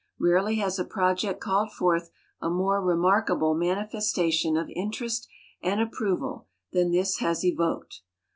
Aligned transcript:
Rarely 0.19 0.55
has 0.55 0.79
a 0.79 0.83
project 0.83 1.39
called 1.39 1.71
forth 1.71 2.09
a 2.41 2.49
more 2.49 2.81
remarkable 2.83 3.53
manifestation 3.53 4.57
of 4.57 4.65
in 4.71 4.89
terest 4.89 5.27
and 5.61 5.79
approval 5.79 6.47
than 6.71 6.89
this 6.91 7.19
has 7.19 7.45
evoked. 7.45 8.01